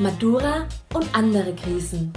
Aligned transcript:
Madura 0.00 0.68
und 0.94 1.12
andere 1.12 1.52
Krisen. 1.56 2.12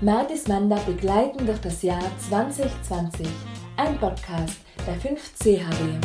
Martis 0.00 0.46
Manda 0.46 0.76
begleiten 0.86 1.44
durch 1.44 1.58
das 1.58 1.82
Jahr 1.82 2.00
2020. 2.20 3.26
Ein 3.76 3.98
Podcast 3.98 4.60
der 4.86 4.94
5CHW. 5.00 5.98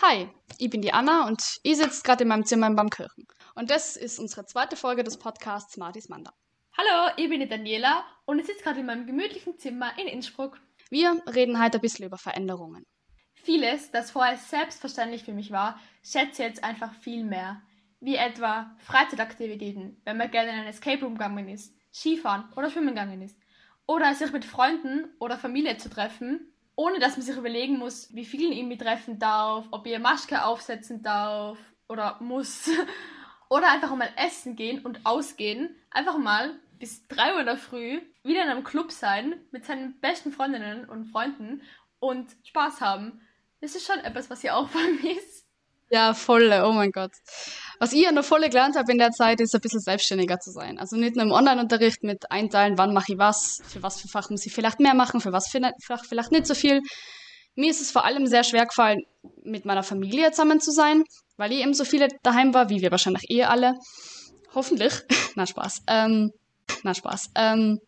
Hi, 0.00 0.28
ich 0.58 0.70
bin 0.70 0.80
die 0.80 0.92
Anna 0.92 1.26
und 1.26 1.42
ich 1.64 1.76
sitze 1.76 2.00
gerade 2.04 2.22
in 2.22 2.28
meinem 2.28 2.44
Zimmer 2.44 2.68
in 2.68 2.76
Baumkirchen. 2.76 3.26
Und 3.56 3.70
das 3.70 3.96
ist 3.96 4.20
unsere 4.20 4.46
zweite 4.46 4.76
Folge 4.76 5.02
des 5.02 5.18
Podcasts 5.18 5.76
Martis 5.78 6.08
Manda. 6.08 6.32
Hallo, 6.78 7.12
ich 7.16 7.28
bin 7.28 7.40
die 7.40 7.48
Daniela 7.48 8.04
und 8.24 8.38
ich 8.38 8.46
sitze 8.46 8.62
gerade 8.62 8.78
in 8.78 8.86
meinem 8.86 9.06
gemütlichen 9.06 9.58
Zimmer 9.58 9.98
in 9.98 10.06
Innsbruck. 10.06 10.60
Wir 10.90 11.22
reden 11.26 11.62
heute 11.62 11.78
ein 11.78 11.80
bisschen 11.80 12.06
über 12.06 12.18
Veränderungen. 12.18 12.84
Vieles, 13.34 13.90
das 13.90 14.10
vorher 14.10 14.36
selbstverständlich 14.36 15.24
für 15.24 15.32
mich 15.32 15.50
war, 15.50 15.78
schätze 16.02 16.42
ich 16.42 16.48
jetzt 16.48 16.64
einfach 16.64 16.94
viel 16.94 17.24
mehr. 17.24 17.62
Wie 18.00 18.16
etwa 18.16 18.74
Freizeitaktivitäten, 18.78 20.00
wenn 20.04 20.16
man 20.16 20.30
gerne 20.30 20.50
in 20.50 20.56
einen 20.56 20.68
Escape 20.68 21.04
Room 21.04 21.14
gegangen 21.14 21.48
ist, 21.48 21.74
Skifahren 21.92 22.52
oder 22.56 22.70
Schwimmen 22.70 22.88
gegangen 22.88 23.22
ist. 23.22 23.38
Oder 23.86 24.14
sich 24.14 24.32
mit 24.32 24.44
Freunden 24.44 25.08
oder 25.18 25.38
Familie 25.38 25.76
zu 25.76 25.90
treffen, 25.90 26.52
ohne 26.76 26.98
dass 26.98 27.16
man 27.16 27.26
sich 27.26 27.36
überlegen 27.36 27.78
muss, 27.78 28.14
wie 28.14 28.24
vielen 28.24 28.52
ihn 28.52 28.78
treffen 28.78 29.18
darf, 29.18 29.66
ob 29.70 29.86
ihr 29.86 29.98
Maske 29.98 30.44
aufsetzen 30.44 31.02
darf 31.02 31.58
oder 31.88 32.18
muss. 32.20 32.70
oder 33.48 33.70
einfach 33.70 33.94
mal 33.94 34.08
essen 34.16 34.56
gehen 34.56 34.84
und 34.84 35.04
ausgehen. 35.04 35.76
Einfach 35.90 36.18
mal 36.18 36.58
bis 36.78 37.06
3 37.08 37.34
Uhr 37.34 37.40
in 37.40 37.46
der 37.46 37.56
Früh 37.56 38.00
wieder 38.24 38.42
in 38.42 38.48
einem 38.48 38.64
Club 38.64 38.90
sein 38.90 39.40
mit 39.52 39.64
seinen 39.64 40.00
besten 40.00 40.32
Freundinnen 40.32 40.88
und 40.88 41.06
Freunden 41.06 41.62
und 42.00 42.28
Spaß 42.44 42.80
haben. 42.80 43.20
Das 43.60 43.74
ist 43.74 43.86
schon 43.86 43.98
etwas, 44.00 44.30
was 44.30 44.42
ihr 44.42 44.56
auch 44.56 44.68
vermisst. 44.70 45.44
Ja, 45.90 46.14
volle, 46.14 46.66
oh 46.66 46.72
mein 46.72 46.90
Gott. 46.90 47.12
Was 47.78 47.92
ich 47.92 48.02
ja 48.02 48.10
noch 48.10 48.24
voll 48.24 48.40
gelernt 48.48 48.76
habe 48.76 48.90
in 48.90 48.98
der 48.98 49.10
Zeit, 49.10 49.40
ist 49.40 49.54
ein 49.54 49.60
bisschen 49.60 49.80
selbstständiger 49.80 50.40
zu 50.40 50.50
sein. 50.50 50.78
Also 50.78 50.96
nicht 50.96 51.14
nur 51.14 51.24
im 51.24 51.30
Online-Unterricht 51.30 52.02
mit 52.02 52.30
einteilen, 52.30 52.78
wann 52.78 52.94
mache 52.94 53.12
ich 53.12 53.18
was, 53.18 53.62
für 53.66 53.82
was 53.82 54.00
für 54.00 54.08
Fach 54.08 54.30
muss 54.30 54.46
ich 54.46 54.52
vielleicht 54.52 54.80
mehr 54.80 54.94
machen, 54.94 55.20
für 55.20 55.32
was 55.32 55.48
für 55.48 55.60
Fach 55.82 56.04
vielleicht 56.04 56.32
nicht 56.32 56.46
so 56.46 56.54
viel. 56.54 56.80
Mir 57.54 57.70
ist 57.70 57.80
es 57.80 57.90
vor 57.90 58.04
allem 58.04 58.26
sehr 58.26 58.42
schwer 58.42 58.66
gefallen, 58.66 59.02
mit 59.44 59.66
meiner 59.66 59.82
Familie 59.82 60.32
zusammen 60.32 60.60
zu 60.60 60.72
sein, 60.72 61.04
weil 61.36 61.52
ich 61.52 61.60
eben 61.60 61.74
so 61.74 61.84
viele 61.84 62.08
daheim 62.22 62.54
war, 62.54 62.70
wie 62.70 62.80
wir 62.80 62.90
wahrscheinlich 62.90 63.30
eh 63.30 63.44
alle. 63.44 63.78
Hoffentlich. 64.54 64.94
na 65.36 65.46
Spaß. 65.46 65.82
Ähm, 65.86 66.32
na 66.82 66.94
Spaß. 66.94 67.30
Ähm, 67.36 67.78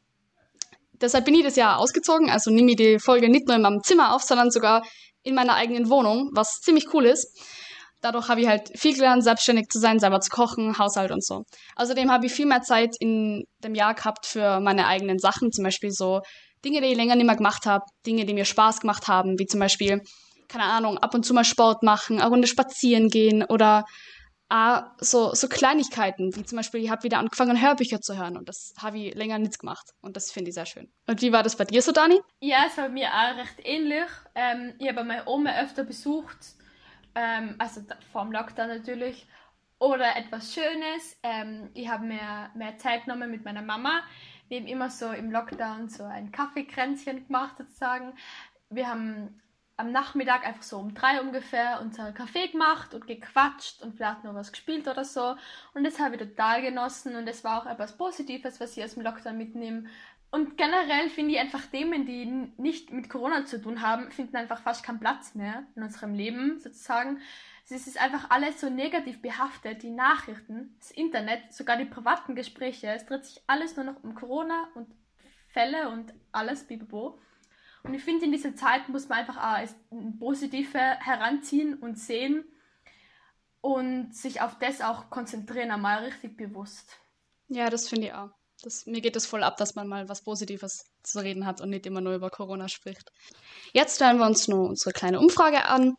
deshalb 1.01 1.25
bin 1.25 1.35
ich 1.35 1.45
das 1.45 1.57
Jahr 1.57 1.79
ausgezogen, 1.79 2.31
also 2.31 2.51
nehme 2.51 2.71
ich 2.71 2.77
die 2.77 2.99
Folge 2.99 3.29
nicht 3.29 3.47
nur 3.47 3.57
in 3.57 3.63
meinem 3.63 3.83
Zimmer 3.83 4.15
auf, 4.15 4.23
sondern 4.23 4.51
sogar 4.51 4.83
in 5.23 5.35
meiner 5.35 5.55
eigenen 5.55 5.91
Wohnung, 5.91 6.31
was 6.35 6.61
ziemlich 6.61 6.93
cool 6.95 7.07
ist. 7.07 7.39
Dadurch 8.01 8.29
habe 8.29 8.41
ich 8.41 8.47
halt 8.47 8.71
viel 8.79 8.95
gelernt, 8.95 9.25
selbstständig 9.25 9.69
zu 9.69 9.79
sein, 9.79 9.99
selber 9.99 10.21
zu 10.21 10.31
kochen, 10.31 10.79
Haushalt 10.79 11.11
und 11.11 11.25
so. 11.25 11.43
Außerdem 11.77 12.11
habe 12.13 12.27
ich 12.27 12.33
viel 12.33 12.47
mehr 12.47 12.63
Zeit 12.63 12.95
in 13.01 13.45
dem 13.65 13.75
Jahr 13.75 13.95
gehabt 13.95 14.27
für 14.27 14.61
meine 14.61 14.87
eigenen 14.87 15.19
Sachen, 15.19 15.51
zum 15.51 15.65
Beispiel 15.65 15.91
so 15.91 16.21
Dinge, 16.65 16.81
die 16.81 16.89
ich 16.89 16.97
länger 16.97 17.17
nicht 17.17 17.27
mehr 17.27 17.37
gemacht 17.37 17.67
habe, 17.67 17.85
Dinge, 18.07 18.25
die 18.25 18.35
mir 18.35 18.45
Spaß 18.45 18.81
gemacht 18.81 19.09
haben, 19.09 19.39
wie 19.39 19.47
zum 19.47 19.61
Beispiel, 19.61 20.03
keine 20.49 20.65
Ahnung, 20.65 20.99
ab 20.99 21.15
und 21.15 21.25
zu 21.25 21.35
mal 21.35 21.45
Sport 21.45 21.83
machen, 21.83 22.21
eine 22.21 22.29
Runde 22.29 22.47
spazieren 22.47 23.09
gehen 23.09 23.45
oder 23.45 23.85
Ah, 24.49 24.93
so, 25.01 25.35
so 25.35 25.49
Kleinigkeiten, 25.49 26.35
wie 26.37 26.45
zum 26.45 26.57
Beispiel, 26.57 26.81
ich 26.81 26.91
habe 26.91 27.03
wieder 27.03 27.19
angefangen, 27.19 27.61
Hörbücher 27.61 28.01
zu 28.01 28.17
hören 28.17 28.37
und 28.37 28.49
das 28.49 28.75
habe 28.81 28.99
ich 28.99 29.15
länger 29.15 29.39
nicht 29.39 29.59
gemacht 29.59 29.91
und 30.03 30.17
das 30.17 30.31
finde 30.31 30.51
ich 30.51 30.55
sehr 30.55 30.67
schön. 30.67 30.89
Und 31.09 31.21
wie 31.21 31.33
war 31.33 31.43
das 31.43 31.57
bei 31.57 31.65
dir 31.65 31.83
so, 31.83 31.91
Dani? 31.91 32.21
Ja, 32.41 32.65
es 32.69 32.77
war 32.77 32.89
mir 32.89 33.09
auch 33.09 33.37
recht 33.37 33.59
ähnlich. 33.65 34.09
Ähm, 34.37 34.75
ich 34.79 34.89
habe 34.89 35.03
meine 35.03 35.27
Oma 35.27 35.51
öfter 35.61 35.83
besucht, 35.83 36.55
ähm, 37.17 37.57
also 37.59 37.81
vor 38.13 38.23
dem 38.23 38.33
Lockdown 38.33 38.69
natürlich, 38.69 39.27
oder 39.81 40.17
etwas 40.17 40.55
Schönes. 40.55 41.19
Ähm, 41.25 41.71
ich 41.75 41.89
habe 41.89 42.07
mehr, 42.07 42.51
mehr 42.55 42.79
Zeit 42.79 43.05
genommen 43.05 43.31
mit 43.31 43.45
meiner 43.45 43.63
Mama. 43.63 44.03
Wir 44.49 44.61
haben 44.61 44.69
immer 44.69 44.91
so 44.91 45.11
im 45.11 45.33
Lockdown 45.33 45.89
so 45.89 46.05
ein 46.05 46.31
Kaffeekränzchen 46.31 47.27
gemacht 47.27 47.57
sozusagen. 47.59 48.15
Wir 48.71 48.89
haben 48.89 49.41
am 49.77 49.93
Nachmittag 49.93 50.47
einfach 50.47 50.63
so 50.63 50.79
um 50.79 50.95
drei 50.95 51.21
ungefähr 51.21 51.81
unser 51.83 52.13
Kaffee 52.13 52.49
gemacht 52.49 52.95
und 52.95 53.07
gequatscht 53.07 53.83
und 53.83 53.97
vielleicht 53.97 54.25
noch 54.25 54.35
was 54.35 54.53
gespielt 54.53 54.89
oder 54.89 55.05
so. 55.05 55.37
Und 55.75 55.85
das 55.85 55.99
habe 56.01 56.15
ich 56.15 56.23
total 56.23 56.63
genossen 56.63 57.15
und 57.17 57.29
es 57.29 57.45
war 57.45 57.61
auch 57.61 57.67
etwas 57.67 57.97
Positives, 57.97 58.59
was 58.61 58.77
ich 58.77 58.85
aus 58.85 58.95
dem 58.95 59.03
Lockdown 59.03 59.37
mitnehme. 59.37 59.85
Und 60.31 60.57
generell 60.57 61.09
finde 61.09 61.35
ich 61.35 61.41
einfach 61.41 61.65
Themen, 61.67 62.05
die 62.05 62.27
nicht 62.61 62.93
mit 62.93 63.09
Corona 63.09 63.45
zu 63.45 63.61
tun 63.61 63.83
haben, 63.83 64.11
finden 64.11 64.37
einfach 64.37 64.61
fast 64.61 64.83
keinen 64.83 65.01
Platz 65.01 65.35
mehr 65.35 65.65
in 65.77 65.83
unserem 65.83 66.15
Leben 66.15 66.59
sozusagen. 66.59 67.21
Es 67.69 67.87
ist 67.87 68.01
einfach 68.01 68.31
alles 68.31 68.61
so 68.61 68.71
negativ 68.71 69.21
behaftet, 69.21 69.83
die 69.83 69.91
Nachrichten, 69.91 70.77
das 70.79 70.91
Internet, 70.91 71.53
sogar 71.53 71.77
die 71.77 71.85
privaten 71.85 72.35
Gespräche. 72.35 72.89
Es 72.89 73.07
dreht 73.07 73.25
sich 73.25 73.43
alles 73.47 73.77
nur 73.77 73.85
noch 73.85 74.03
um 74.05 74.15
Corona 74.15 74.69
und 74.75 74.87
Fälle 75.49 75.89
und 75.89 76.13
alles, 76.33 76.65
bibibo. 76.65 77.19
Und 77.87 77.95
ich 77.95 78.03
finde, 78.03 78.25
in 78.25 78.33
dieser 78.33 78.57
Zeit 78.57 78.89
muss 78.89 79.09
man 79.09 79.19
einfach 79.19 79.37
auch 79.37 79.61
das 79.61 79.77
Positive 80.19 80.79
heranziehen 80.79 81.75
und 81.75 81.99
sehen 81.99 82.45
und 83.61 84.15
sich 84.15 84.41
auf 84.41 84.59
das 84.59 84.81
auch 84.81 85.09
konzentrieren, 85.09 85.71
einmal 85.71 86.05
richtig 86.05 86.37
bewusst. 86.37 86.89
Ja, 87.49 87.71
das 87.71 87.89
finde 87.89 88.09
ich 88.09 88.13
auch. 88.13 88.31
Das, 88.63 88.87
mir 88.87 89.01
geht 89.01 89.17
es 89.17 89.27
voll 89.27 89.45
ab, 89.45 89.57
dass 89.59 89.75
man 89.75 89.87
mal 89.87 90.09
was 90.09 90.23
Positives 90.23 90.85
zu 91.03 91.21
reden 91.21 91.47
hat 91.47 91.61
und 91.61 91.71
nicht 91.71 91.87
immer 91.87 92.01
nur 92.01 92.15
über 92.15 92.31
Corona 92.31 92.69
spricht. 92.69 93.13
Jetzt 93.73 93.97
stellen 93.97 94.19
wir 94.19 94.27
uns 94.27 94.49
nur 94.49 94.69
unsere 94.69 94.93
kleine 94.93 95.21
Umfrage 95.21 95.67
an. 95.67 95.95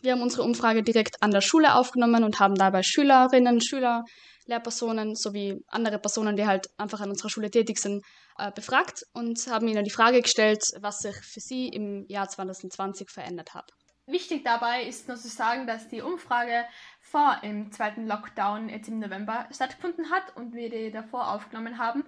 Wir 0.00 0.12
haben 0.12 0.22
unsere 0.22 0.42
Umfrage 0.42 0.82
direkt 0.82 1.22
an 1.22 1.30
der 1.30 1.40
Schule 1.40 1.74
aufgenommen 1.74 2.24
und 2.24 2.40
haben 2.40 2.54
dabei 2.54 2.82
Schülerinnen, 2.82 3.60
Schüler, 3.60 4.04
Lehrpersonen 4.46 5.14
sowie 5.14 5.62
andere 5.68 5.98
Personen, 5.98 6.36
die 6.36 6.46
halt 6.46 6.68
einfach 6.78 7.00
an 7.00 7.10
unserer 7.10 7.30
Schule 7.30 7.50
tätig 7.50 7.78
sind, 7.78 8.04
äh, 8.38 8.50
befragt 8.52 9.04
und 9.12 9.46
haben 9.48 9.68
ihnen 9.68 9.84
die 9.84 9.90
Frage 9.90 10.22
gestellt, 10.22 10.62
was 10.80 10.98
sich 10.98 11.16
für 11.16 11.40
sie 11.40 11.68
im 11.68 12.06
Jahr 12.08 12.28
2020 12.28 13.10
verändert 13.10 13.54
hat. 13.54 13.70
Wichtig 14.06 14.44
dabei 14.44 14.84
ist 14.84 15.08
nur 15.08 15.16
zu 15.16 15.28
sagen, 15.28 15.66
dass 15.66 15.88
die 15.88 16.00
Umfrage 16.00 16.64
vor 17.00 17.38
dem 17.42 17.72
zweiten 17.72 18.06
Lockdown 18.06 18.68
jetzt 18.68 18.88
im 18.88 19.00
November 19.00 19.48
stattgefunden 19.52 20.10
hat 20.10 20.36
und 20.36 20.54
wir 20.54 20.70
die 20.70 20.92
davor 20.92 21.32
aufgenommen 21.32 21.78
haben. 21.78 22.04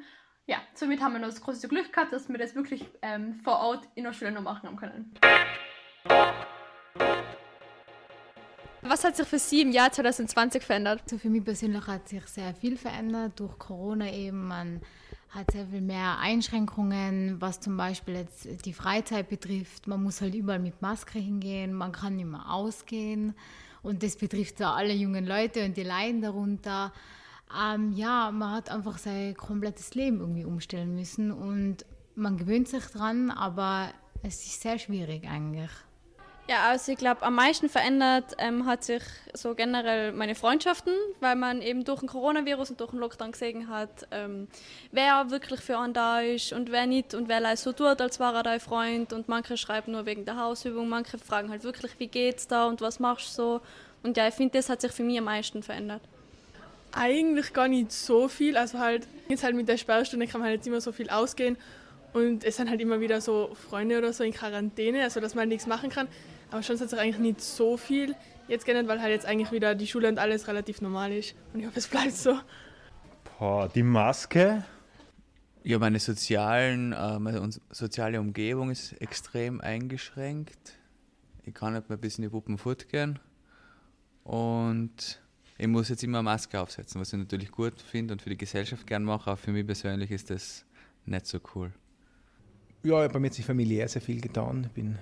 Ja, 0.47 0.59
somit 0.75 1.03
haben 1.03 1.15
wir 1.15 1.19
noch 1.19 1.29
das 1.29 1.41
große 1.41 1.67
Glück 1.67 1.93
gehabt, 1.93 2.13
dass 2.13 2.29
wir 2.29 2.39
das 2.39 2.55
wirklich 2.55 2.89
ähm, 3.03 3.35
vor 3.43 3.59
Ort 3.59 3.89
in 3.97 4.05
der 4.05 4.13
Schule 4.13 4.31
noch 4.31 4.43
machen 4.43 4.69
haben 4.69 4.77
können. 4.77 5.13
Was 8.89 9.05
hat 9.05 9.17
sich 9.17 9.29
für 9.29 9.39
Sie 9.39 9.61
im 9.61 9.71
Jahr 9.71 9.93
2020 9.93 10.63
verändert? 10.63 11.03
Also 11.05 11.19
für 11.19 11.29
mich 11.29 11.45
persönlich 11.45 11.87
hat 11.87 12.09
sich 12.09 12.27
sehr 12.27 12.55
viel 12.55 12.79
verändert 12.79 13.39
durch 13.39 13.59
Corona 13.59 14.11
eben. 14.11 14.49
Man 14.49 14.81
hat 15.29 15.51
sehr 15.51 15.67
viel 15.67 15.83
mehr 15.83 16.19
Einschränkungen, 16.21 17.39
was 17.39 17.61
zum 17.61 17.77
Beispiel 17.77 18.15
jetzt 18.15 18.65
die 18.65 18.73
Freizeit 18.73 19.29
betrifft. 19.29 19.89
Man 19.89 20.03
muss 20.03 20.23
halt 20.23 20.35
überall 20.35 20.59
mit 20.59 20.81
Maske 20.81 21.19
hingehen, 21.19 21.75
man 21.75 21.93
kann 21.93 22.17
nicht 22.17 22.29
mehr 22.29 22.51
ausgehen 22.51 23.35
und 23.83 24.03
das 24.03 24.17
betrifft 24.17 24.59
ja 24.61 24.73
alle 24.73 24.95
jungen 24.95 25.27
Leute 25.27 25.67
und 25.67 25.77
die 25.77 25.83
leiden 25.83 26.23
darunter. 26.23 26.95
Ähm, 27.55 27.93
ja, 27.93 28.31
man 28.31 28.53
hat 28.53 28.71
einfach 28.71 28.97
sein 28.97 29.37
komplettes 29.37 29.95
Leben 29.97 30.21
irgendwie 30.21 30.47
umstellen 30.47 30.95
müssen 30.95 31.31
und 31.31 31.85
man 32.15 32.39
gewöhnt 32.39 32.69
sich 32.69 32.87
dran, 32.87 33.31
aber 33.31 33.91
es 34.23 34.47
ist 34.47 34.63
sehr 34.63 34.79
schwierig 34.79 35.29
eigentlich. 35.29 35.71
Ja, 36.49 36.71
also 36.71 36.93
ich 36.93 36.99
glaube, 36.99 37.23
am 37.25 37.35
meisten 37.35 37.69
verändert 37.69 38.35
ähm, 38.39 38.65
hat 38.65 38.83
sich 38.83 39.03
so 39.35 39.55
generell 39.55 40.13
meine 40.13 40.35
Freundschaften, 40.35 40.95
weil 41.21 41.37
man 41.37 41.61
eben 41.61 41.85
durch 41.85 42.01
den 42.01 42.09
Coronavirus 42.09 42.71
und 42.71 42.81
durch 42.81 42.91
den 42.91 43.01
Lockdown 43.01 43.33
gesehen 43.33 43.69
hat, 43.69 44.09
ähm, 44.11 44.49
wer 44.91 45.31
wirklich 45.31 45.61
für 45.61 45.77
einen 45.77 45.93
da 45.93 46.23
ist 46.23 46.55
und 46.55 46.73
wer 46.73 46.87
nicht 46.87 47.13
und 47.13 47.29
wer 47.29 47.55
so 47.59 47.73
tut, 47.73 48.01
als 48.01 48.19
wäre 48.19 48.37
er 48.37 48.43
dein 48.45 48.61
Freund 48.61 49.13
und 49.13 49.29
manche 49.29 49.59
schreiben 49.59 49.93
nur 49.93 50.07
wegen 50.07 50.25
der 50.25 50.39
Hausübung, 50.39 50.89
manche 50.89 51.19
fragen 51.19 51.51
halt 51.51 51.65
wirklich, 51.65 51.93
wie 51.99 52.07
geht's 52.07 52.49
da 52.49 52.65
und 52.67 52.81
was 52.81 52.99
machst 52.99 53.37
du 53.37 53.43
so 53.43 53.61
und 54.03 54.17
ja, 54.17 54.27
ich 54.27 54.35
finde, 54.35 54.57
das 54.57 54.71
hat 54.71 54.81
sich 54.81 54.93
für 54.93 55.03
mich 55.03 55.19
am 55.19 55.25
meisten 55.25 55.63
verändert. 55.63 56.01
Eigentlich 56.93 57.53
gar 57.53 57.69
nicht 57.69 57.93
so 57.93 58.27
viel, 58.27 58.57
also 58.57 58.79
halt 58.79 59.07
jetzt 59.29 59.45
halt 59.45 59.55
mit 59.55 59.69
der 59.69 59.77
Sperrstunde 59.77 60.27
kann 60.27 60.41
man 60.41 60.49
halt 60.49 60.61
jetzt 60.61 60.67
immer 60.67 60.81
so 60.81 60.93
viel 60.93 61.11
ausgehen 61.11 61.59
und 62.15 62.43
es 62.43 62.57
sind 62.57 62.71
halt 62.71 62.81
immer 62.81 63.01
wieder 63.01 63.21
so 63.21 63.55
Freunde 63.69 63.99
oder 63.99 64.15
so 64.15 64.25
in 64.25 64.33
Quarantäne, 64.33 65.03
also 65.03 65.21
dass 65.21 65.35
man 65.35 65.43
halt 65.43 65.51
nichts 65.51 65.67
machen 65.67 65.91
kann. 65.91 66.09
Aber 66.51 66.63
schon 66.63 66.79
hat 66.79 66.89
sich 66.89 66.99
eigentlich 66.99 67.19
nicht 67.19 67.41
so 67.41 67.77
viel 67.77 68.15
jetzt 68.49 68.65
geändert, 68.65 68.89
weil 68.89 69.01
halt 69.01 69.13
jetzt 69.13 69.27
eigentlich 69.27 69.53
wieder 69.53 69.75
die 69.75 69.87
Schule 69.87 70.09
und 70.09 70.19
alles 70.19 70.49
relativ 70.49 70.81
normal 70.81 71.13
ist. 71.13 71.35
Und 71.53 71.61
ich 71.61 71.67
hoffe, 71.67 71.79
es 71.79 71.87
bleibt 71.87 72.13
so. 72.13 72.39
Boah, 73.39 73.69
die 73.69 73.83
Maske. 73.83 74.65
Ja, 75.63 75.79
meine 75.79 75.99
sozialen, 75.99 76.93
äh, 76.93 77.19
meine 77.19 77.51
soziale 77.71 78.21
Umgebung 78.21 78.71
ist 78.71 78.93
extrem 79.01 79.61
eingeschränkt. 79.61 80.79
Ich 81.45 81.53
kann 81.53 81.75
nicht 81.75 81.89
mehr 81.89 81.99
bis 81.99 82.17
in 82.19 82.23
die 82.23 82.29
Puppen 82.31 82.57
fortgehen. 82.57 83.19
Und 84.25 85.21
ich 85.59 85.67
muss 85.67 85.89
jetzt 85.89 86.05
immer 86.05 86.19
eine 86.19 86.25
Maske 86.25 86.61
aufsetzen, 86.61 87.01
was 87.01 87.13
ich 87.13 87.19
natürlich 87.19 87.51
gut 87.51 87.81
finde 87.81 88.13
und 88.13 88.23
für 88.23 88.31
die 88.31 88.39
Gesellschaft 88.39 88.87
gern 88.87 89.05
mache. 89.05 89.31
Aber 89.31 89.37
für 89.37 89.53
mich 89.53 89.67
persönlich 89.67 90.11
ist 90.11 90.31
das 90.31 90.65
nicht 91.05 91.27
so 91.27 91.39
cool. 91.55 91.73
Ja, 92.83 93.07
bei 93.09 93.19
mir 93.19 93.27
hat 93.27 93.35
sich 93.35 93.45
familiär 93.45 93.89
sehr 93.89 94.01
viel 94.01 94.21
getan. 94.21 94.65
Ich 94.65 94.73
bin 94.73 94.99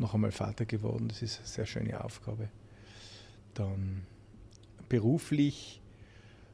noch 0.00 0.14
einmal 0.14 0.32
Vater 0.32 0.64
geworden. 0.64 1.08
Das 1.08 1.22
ist 1.22 1.38
eine 1.38 1.46
sehr 1.46 1.66
schöne 1.66 2.02
Aufgabe. 2.02 2.48
Dann 3.54 4.02
beruflich, 4.88 5.80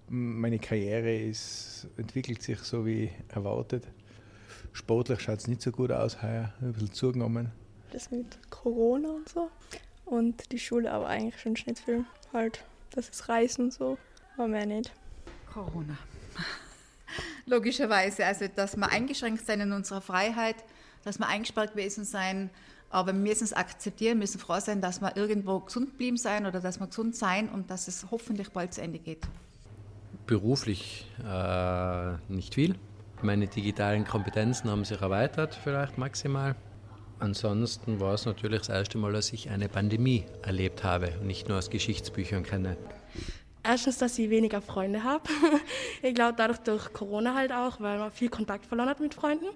meine 0.08 0.58
Karriere 0.58 1.16
ist, 1.16 1.86
entwickelt 1.96 2.42
sich 2.42 2.58
so 2.58 2.84
wie 2.84 3.10
erwartet. 3.28 3.86
Sportlich 4.72 5.20
schaut 5.20 5.38
es 5.38 5.48
nicht 5.48 5.62
so 5.62 5.72
gut 5.72 5.90
aus 5.90 6.22
heuer, 6.22 6.52
ein 6.60 6.72
bisschen 6.74 6.92
zugenommen. 6.92 7.50
Das 7.92 8.10
mit 8.10 8.38
Corona 8.50 9.08
und 9.08 9.28
so. 9.28 9.48
Und 10.04 10.52
die 10.52 10.58
Schule 10.58 10.92
aber 10.92 11.08
eigentlich 11.08 11.40
schon 11.40 11.52
nicht 11.52 11.78
viel. 11.78 12.04
Halt, 12.32 12.62
das 12.90 13.08
ist 13.08 13.28
Reisen 13.28 13.66
und 13.66 13.72
so, 13.72 13.96
aber 14.36 14.48
mehr 14.48 14.66
nicht. 14.66 14.92
Corona. 15.52 15.96
Logischerweise, 17.46 18.26
also 18.26 18.46
dass 18.48 18.76
wir 18.76 18.90
eingeschränkt 18.90 19.46
sein 19.46 19.60
in 19.60 19.72
unserer 19.72 20.00
Freiheit, 20.00 20.56
dass 21.04 21.18
wir 21.18 21.26
eingesperrt 21.26 21.72
gewesen 21.72 22.04
sein, 22.04 22.50
aber 22.96 23.12
wir 23.12 23.20
müssen 23.20 23.44
es 23.44 23.52
akzeptieren, 23.52 24.18
müssen 24.18 24.40
froh 24.40 24.58
sein, 24.58 24.80
dass 24.80 25.02
wir 25.02 25.18
irgendwo 25.18 25.60
gesund 25.60 25.90
geblieben 25.90 26.16
sein 26.16 26.46
oder 26.46 26.60
dass 26.60 26.80
wir 26.80 26.86
gesund 26.86 27.14
sein 27.14 27.50
und 27.50 27.70
dass 27.70 27.88
es 27.88 28.06
hoffentlich 28.10 28.48
bald 28.52 28.72
zu 28.72 28.80
Ende 28.80 28.98
geht. 28.98 29.28
Beruflich 30.26 31.06
äh, 31.22 32.14
nicht 32.32 32.54
viel. 32.54 32.74
Meine 33.20 33.48
digitalen 33.48 34.06
Kompetenzen 34.06 34.70
haben 34.70 34.86
sich 34.86 34.98
erweitert, 34.98 35.54
vielleicht 35.62 35.98
maximal. 35.98 36.56
Ansonsten 37.18 38.00
war 38.00 38.14
es 38.14 38.24
natürlich 38.24 38.60
das 38.60 38.70
erste 38.70 38.96
Mal, 38.96 39.12
dass 39.12 39.30
ich 39.30 39.50
eine 39.50 39.68
Pandemie 39.68 40.24
erlebt 40.40 40.82
habe 40.82 41.12
und 41.20 41.26
nicht 41.26 41.50
nur 41.50 41.58
aus 41.58 41.68
Geschichtsbüchern 41.68 42.44
kenne. 42.44 42.78
Erstens, 43.62 43.98
dass 43.98 44.18
ich 44.18 44.30
weniger 44.30 44.62
Freunde 44.62 45.04
habe. 45.04 45.24
ich 46.02 46.14
glaube, 46.14 46.32
dadurch 46.38 46.60
durch 46.60 46.90
Corona 46.94 47.34
halt 47.34 47.52
auch, 47.52 47.78
weil 47.78 47.98
man 47.98 48.10
viel 48.10 48.30
Kontakt 48.30 48.64
verloren 48.64 48.88
hat 48.88 49.00
mit 49.00 49.12
Freunden. 49.12 49.46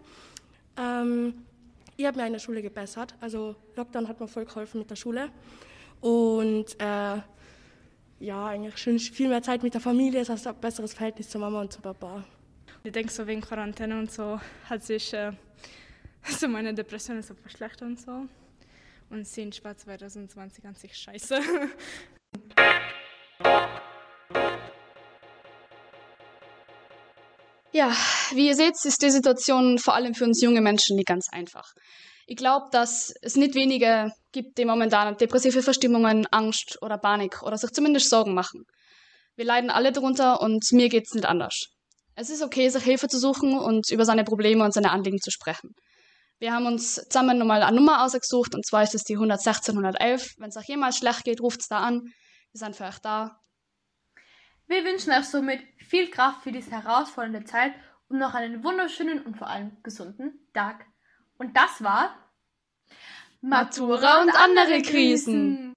Ähm, 0.77 1.35
ich 2.01 2.07
habe 2.07 2.19
mir 2.19 2.27
in 2.27 2.33
der 2.33 2.41
Schule 2.41 2.63
gebessert. 2.63 3.15
Also 3.21 3.55
Lockdown 3.77 4.09
hat 4.09 4.21
mir 4.21 4.27
voll 4.27 4.47
geholfen 4.47 4.79
mit 4.79 4.91
der 4.91 4.97
Schule. 4.97 5.31
Und 6.01 6.81
äh, 6.81 7.19
ja, 8.21 8.47
eigentlich 8.47 8.79
schon 8.79 8.99
viel 8.99 9.29
mehr 9.29 9.43
Zeit 9.43 9.63
mit 9.63 9.75
der 9.75 9.83
Familie, 9.83 10.21
das 10.21 10.31
heißt 10.31 10.47
ein 10.47 10.55
besseres 10.57 10.95
Verhältnis 10.95 11.29
zur 11.29 11.43
Mama 11.43 11.61
und 11.61 11.73
zu 11.73 11.81
Papa. 11.81 12.25
Ich 12.85 12.93
denke, 12.93 13.13
so 13.13 13.27
wegen 13.27 13.43
Quarantäne 13.43 13.99
und 13.99 14.11
so 14.11 14.41
hat 14.65 14.83
sich 14.83 15.13
äh, 15.13 15.33
so 16.25 16.49
meine 16.49 16.73
Depressionen 16.73 17.23
so 17.23 17.35
verschlechtert 17.35 17.83
und 17.83 18.01
so. 18.01 18.27
Und 19.11 19.27
sind 19.27 19.63
war 19.63 19.77
2020 19.77 20.65
an 20.65 20.75
sich 20.75 20.97
scheiße. 20.97 21.39
Ja, 27.73 27.93
wie 28.33 28.49
ihr 28.49 28.57
seht, 28.57 28.75
ist 28.85 29.01
die 29.01 29.11
Situation 29.11 29.79
vor 29.79 29.95
allem 29.95 30.15
für 30.15 30.25
uns 30.25 30.43
junge 30.43 30.61
Menschen 30.61 30.97
nicht 30.97 31.07
ganz 31.07 31.29
einfach. 31.31 31.73
Ich 32.27 32.37
glaube, 32.37 32.67
dass 32.73 33.13
es 33.23 33.37
nicht 33.37 33.55
wenige 33.55 34.11
gibt, 34.33 34.59
die 34.59 34.65
momentan 34.65 35.17
depressive 35.17 35.63
Verstimmungen, 35.63 36.27
Angst 36.33 36.79
oder 36.83 36.99
Panik 36.99 37.43
oder 37.43 37.57
sich 37.57 37.71
zumindest 37.71 38.11
Sorgen 38.11 38.35
machen. 38.35 38.65
Wir 39.37 39.45
leiden 39.45 39.71
alle 39.71 39.93
darunter 39.93 40.41
und 40.41 40.65
mir 40.73 40.89
geht 40.89 41.05
es 41.07 41.15
nicht 41.15 41.27
anders. 41.27 41.67
Es 42.17 42.29
ist 42.29 42.43
okay, 42.43 42.69
sich 42.69 42.83
Hilfe 42.83 43.07
zu 43.07 43.19
suchen 43.19 43.57
und 43.57 43.89
über 43.91 44.05
seine 44.05 44.25
Probleme 44.25 44.65
und 44.65 44.75
seine 44.75 44.91
Anliegen 44.91 45.19
zu 45.19 45.31
sprechen. 45.31 45.71
Wir 46.41 46.53
haben 46.53 46.67
uns 46.67 46.97
zusammen 46.97 47.39
nochmal 47.39 47.63
eine 47.63 47.77
Nummer 47.77 48.05
ausgesucht 48.05 48.55
und 48.55 48.67
zwar 48.67 48.83
ist 48.83 48.95
es 48.95 49.05
die 49.05 49.15
116 49.15 49.75
111. 49.77 50.35
Wenn 50.39 50.49
es 50.49 50.57
euch 50.57 50.69
jemals 50.69 50.99
schlecht 50.99 51.25
geht, 51.25 51.41
ruft 51.41 51.61
es 51.61 51.69
da 51.69 51.79
an. 51.79 52.03
Wir 52.53 52.59
sind 52.59 52.75
für 52.75 52.85
euch 52.85 52.99
da. 52.99 53.39
Wir 54.67 54.85
wünschen 54.85 55.13
euch 55.13 55.25
somit 55.25 55.61
viel 55.91 56.09
Kraft 56.09 56.45
für 56.45 56.53
diese 56.53 56.71
herausfordernde 56.71 57.45
Zeit 57.45 57.75
und 58.09 58.19
noch 58.19 58.35
einen 58.35 58.63
wunderschönen 58.63 59.21
und 59.23 59.37
vor 59.37 59.49
allem 59.49 59.77
gesunden 59.83 60.39
Tag. 60.55 60.87
Und 61.37 61.57
das 61.57 61.83
war 61.83 62.15
Matura 63.41 64.23
und 64.23 64.31
andere 64.31 64.83
Krisen. 64.83 65.75